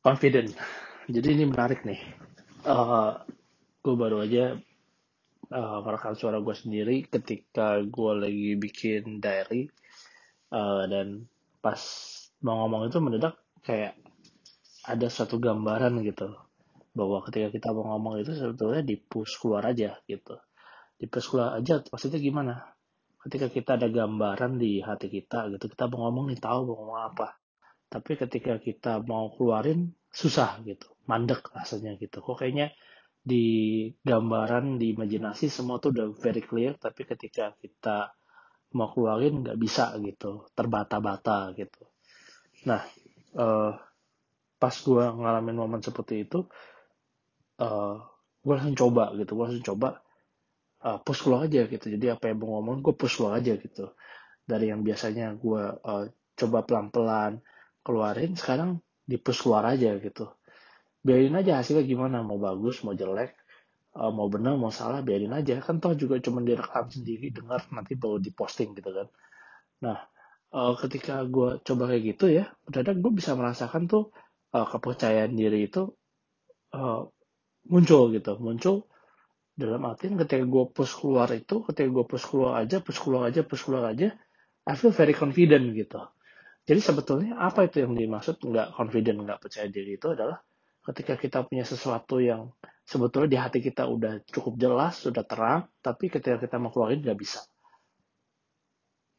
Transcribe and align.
confident. 0.00 0.56
Jadi 1.08 1.28
ini 1.36 1.44
menarik 1.48 1.84
nih. 1.84 2.00
Uh, 2.64 3.16
gue 3.80 3.94
baru 3.96 4.24
aja 4.24 4.56
uh, 5.52 5.78
merekam 5.84 6.16
suara 6.16 6.40
gue 6.40 6.56
sendiri 6.56 7.04
ketika 7.08 7.80
gue 7.84 8.12
lagi 8.16 8.50
bikin 8.56 9.20
diary. 9.20 9.68
Uh, 10.50 10.88
dan 10.90 11.30
pas 11.62 11.78
mau 12.42 12.64
ngomong 12.64 12.90
itu 12.90 12.98
mendadak 12.98 13.38
kayak 13.62 13.94
ada 14.88 15.08
satu 15.12 15.36
gambaran 15.36 16.00
gitu. 16.04 16.32
Bahwa 16.96 17.22
ketika 17.28 17.52
kita 17.52 17.68
mau 17.76 17.96
ngomong 17.96 18.24
itu 18.24 18.32
sebetulnya 18.34 18.82
di 18.82 18.96
push 18.96 19.36
keluar 19.36 19.68
aja 19.68 20.00
gitu. 20.08 20.40
Di 20.96 21.06
push 21.06 21.28
keluar 21.28 21.60
aja 21.60 21.84
maksudnya 21.84 22.18
gimana? 22.18 22.56
Ketika 23.20 23.52
kita 23.52 23.76
ada 23.76 23.92
gambaran 23.92 24.56
di 24.56 24.80
hati 24.80 25.12
kita 25.12 25.52
gitu 25.52 25.68
kita 25.68 25.92
mau 25.92 26.08
ngomong 26.08 26.32
nih 26.32 26.40
tahu 26.40 26.72
mau 26.72 26.76
ngomong 26.80 27.00
apa 27.12 27.40
tapi 27.90 28.14
ketika 28.14 28.62
kita 28.62 29.02
mau 29.02 29.34
keluarin 29.34 29.90
susah 30.14 30.62
gitu. 30.62 30.86
Mandek 31.10 31.50
rasanya 31.50 31.98
gitu. 31.98 32.22
Kok 32.22 32.38
kayaknya 32.38 32.70
di 33.18 33.86
gambaran 34.06 34.78
di 34.78 34.94
imajinasi 34.94 35.50
semua 35.50 35.82
tuh 35.82 35.90
udah 35.92 36.06
very 36.16 36.40
clear 36.40 36.78
tapi 36.78 37.02
ketika 37.04 37.52
kita 37.58 38.14
mau 38.78 38.94
keluarin 38.94 39.42
nggak 39.42 39.58
bisa 39.58 39.98
gitu. 40.06 40.46
Terbata-bata 40.54 41.50
gitu. 41.58 41.82
Nah 42.70 42.86
uh, 43.34 43.74
pas 44.60 44.74
gue 44.78 45.04
ngalamin 45.10 45.56
momen 45.58 45.82
seperti 45.82 46.28
itu 46.28 46.46
uh, 47.58 47.66
eh, 47.66 47.94
gue 48.46 48.54
langsung 48.54 48.78
coba 48.78 49.10
gitu. 49.18 49.34
Gue 49.34 49.44
langsung 49.50 49.66
coba 49.74 49.98
uh, 50.86 50.98
push 51.02 51.26
keluar 51.26 51.50
aja 51.50 51.66
gitu. 51.66 51.90
Jadi 51.90 52.06
apa 52.06 52.30
yang 52.30 52.38
mau 52.38 52.62
ngomong 52.62 52.86
gue 52.86 52.94
push 52.94 53.18
keluar 53.18 53.42
aja 53.42 53.58
gitu. 53.58 53.98
Dari 54.46 54.70
yang 54.70 54.86
biasanya 54.86 55.34
gue 55.34 55.62
uh, 55.74 56.04
coba 56.38 56.58
pelan-pelan 56.62 57.42
keluarin 57.80 58.36
sekarang 58.36 58.80
di 59.04 59.16
push 59.16 59.42
keluar 59.44 59.64
aja 59.66 59.96
gitu. 59.98 60.30
Biarin 61.00 61.32
aja 61.40 61.64
hasilnya 61.64 61.84
gimana 61.88 62.20
mau 62.20 62.36
bagus 62.36 62.84
mau 62.84 62.92
jelek 62.92 63.32
uh, 63.96 64.12
mau 64.12 64.28
benar 64.28 64.60
mau 64.60 64.68
salah 64.70 65.00
biarin 65.00 65.32
aja. 65.32 65.58
Kan 65.64 65.80
toh 65.80 65.96
juga 65.96 66.20
cuma 66.20 66.44
direkam 66.44 66.86
sendiri 66.92 67.32
dengar 67.32 67.64
nanti 67.72 67.96
baru 67.96 68.20
diposting 68.20 68.76
gitu 68.76 68.90
kan. 68.92 69.08
Nah 69.82 69.98
uh, 70.52 70.76
ketika 70.76 71.24
gue 71.24 71.58
coba 71.64 71.82
kayak 71.88 72.02
gitu 72.16 72.30
ya 72.30 72.52
mendadak 72.68 73.00
gue 73.00 73.12
bisa 73.16 73.32
merasakan 73.34 73.88
tuh 73.88 74.12
uh, 74.52 74.66
kepercayaan 74.68 75.32
diri 75.34 75.66
itu 75.66 75.88
muncul 77.66 78.14
gitu 78.14 78.38
muncul. 78.38 78.76
Dalam 79.60 79.84
artian 79.84 80.16
ketika 80.16 80.44
gue 80.46 80.64
push 80.72 80.96
keluar 80.96 81.28
itu 81.36 81.60
ketika 81.68 81.88
gue 81.88 82.04
push 82.08 82.24
keluar 82.28 82.64
aja 82.64 82.80
push 82.80 83.00
keluar 83.02 83.28
aja 83.28 83.40
push 83.44 83.64
keluar 83.66 83.92
aja 83.92 84.14
I 84.64 84.72
feel 84.76 84.92
very 84.92 85.12
confident 85.12 85.72
gitu 85.76 86.00
jadi 86.70 86.78
sebetulnya 86.78 87.34
apa 87.34 87.66
itu 87.66 87.82
yang 87.82 87.98
dimaksud 87.98 88.38
nggak 88.38 88.78
confident 88.78 89.26
nggak 89.26 89.42
percaya 89.42 89.66
diri 89.66 89.98
itu 89.98 90.06
adalah 90.14 90.38
ketika 90.86 91.18
kita 91.18 91.42
punya 91.42 91.66
sesuatu 91.66 92.22
yang 92.22 92.54
sebetulnya 92.90 93.28
di 93.30 93.38
hati 93.38 93.58
kita 93.62 93.86
udah 93.86 94.26
cukup 94.26 94.58
jelas, 94.58 94.98
sudah 94.98 95.22
terang, 95.22 95.70
tapi 95.78 96.10
ketika 96.10 96.42
kita 96.42 96.58
mau 96.58 96.74
keluarin 96.74 96.98
nggak 96.98 97.18
bisa. 97.18 97.46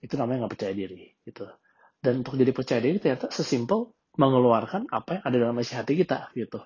Itu 0.03 0.19
namanya 0.19 0.45
nggak 0.45 0.53
percaya 0.59 0.73
diri. 0.75 1.13
Gitu. 1.23 1.45
Dan 2.02 2.25
untuk 2.25 2.35
jadi 2.35 2.52
percaya 2.52 2.81
diri 2.83 2.97
ternyata 2.99 3.31
sesimpel 3.31 3.93
mengeluarkan 4.19 4.91
apa 4.91 5.21
yang 5.21 5.23
ada 5.23 5.38
dalam 5.47 5.55
isi 5.63 5.77
hati 5.77 5.93
kita. 5.95 6.33
gitu. 6.36 6.59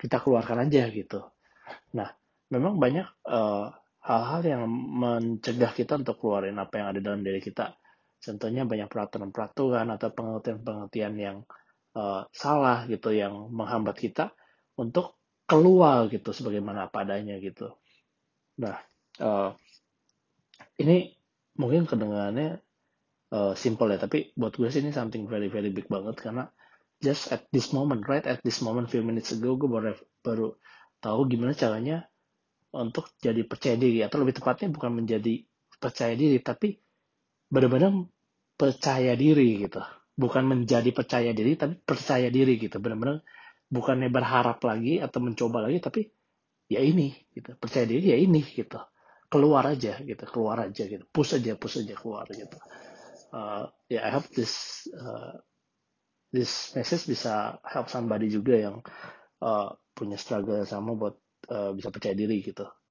Kita 0.00 0.16
keluarkan 0.22 0.64
aja 0.64 0.88
gitu. 0.88 1.20
Nah, 1.92 2.08
memang 2.48 2.78
banyak 2.80 3.08
eh, 3.26 3.66
hal-hal 4.06 4.40
yang 4.46 4.62
mencegah 4.70 5.72
kita 5.74 6.00
untuk 6.00 6.16
keluarin 6.22 6.56
apa 6.56 6.74
yang 6.78 6.86
ada 6.94 7.00
dalam 7.02 7.20
diri 7.20 7.42
kita. 7.42 7.76
Contohnya 8.26 8.66
banyak 8.66 8.90
peraturan-peraturan 8.90 9.86
atau 9.94 10.10
pengertian-pengertian 10.10 11.14
yang 11.14 11.36
uh, 11.94 12.26
salah 12.34 12.82
gitu 12.90 13.14
yang 13.14 13.54
menghambat 13.54 13.94
kita 13.94 14.34
untuk 14.74 15.14
keluar 15.46 16.10
gitu 16.10 16.34
sebagaimana 16.34 16.90
apa 16.90 17.06
adanya 17.06 17.38
gitu. 17.38 17.70
Nah, 18.58 18.82
uh, 19.22 19.54
ini 20.82 21.14
mungkin 21.54 21.86
kedengarannya 21.86 22.58
uh, 23.30 23.54
simple 23.54 23.94
ya, 23.94 24.02
tapi 24.02 24.34
buat 24.34 24.58
gue 24.58 24.66
sih 24.74 24.82
ini 24.82 24.90
something 24.90 25.30
very 25.30 25.46
very 25.46 25.70
big 25.70 25.86
banget 25.86 26.18
karena 26.18 26.50
just 26.98 27.30
at 27.30 27.46
this 27.54 27.70
moment, 27.70 28.02
right 28.10 28.26
at 28.26 28.42
this 28.42 28.58
moment, 28.58 28.90
few 28.90 29.06
minutes 29.06 29.30
ago 29.30 29.54
gue 29.54 29.70
baru 29.70 29.94
baru 30.26 30.58
tahu 30.98 31.30
gimana 31.30 31.54
caranya 31.54 32.10
untuk 32.74 33.14
jadi 33.22 33.46
percaya 33.46 33.78
diri 33.78 34.02
atau 34.02 34.20
lebih 34.20 34.42
tepatnya 34.42 34.68
bukan 34.74 35.00
menjadi 35.00 35.46
percaya 35.78 36.12
diri 36.18 36.42
tapi 36.42 36.76
benar-benar 37.46 37.94
percaya 38.56 39.12
diri 39.14 39.60
gitu. 39.68 39.80
Bukan 40.16 40.48
menjadi 40.48 40.90
percaya 40.96 41.30
diri 41.36 41.54
tapi 41.60 41.76
percaya 41.76 42.32
diri 42.32 42.56
gitu. 42.56 42.80
Benar-benar 42.80 43.20
bukannya 43.68 44.08
berharap 44.08 44.58
lagi 44.64 44.98
atau 44.98 45.20
mencoba 45.20 45.68
lagi 45.68 45.78
tapi 45.78 46.08
ya 46.72 46.80
ini 46.80 47.12
gitu. 47.36 47.54
Percaya 47.60 47.84
diri 47.84 48.16
ya 48.16 48.18
ini 48.18 48.42
gitu. 48.42 48.80
Keluar 49.28 49.68
aja 49.68 50.00
gitu 50.00 50.24
keluar 50.26 50.66
aja 50.66 50.82
gitu. 50.88 51.04
Push 51.12 51.36
aja 51.36 51.54
push 51.54 51.84
aja 51.84 51.94
keluar 51.94 52.24
gitu. 52.32 52.56
Uh, 53.30 53.68
ya 53.92 54.00
yeah, 54.00 54.02
I 54.08 54.10
hope 54.16 54.26
this 54.32 54.86
uh, 54.96 55.36
this 56.32 56.72
message 56.72 57.04
bisa 57.04 57.60
help 57.62 57.92
somebody 57.92 58.32
juga 58.32 58.54
yang 58.56 58.76
uh, 59.44 59.74
punya 59.92 60.16
struggle 60.16 60.64
sama 60.64 60.94
buat 60.96 61.16
uh, 61.48 61.72
bisa 61.72 61.88
percaya 61.88 62.12
diri 62.12 62.44
gitu 62.44 62.68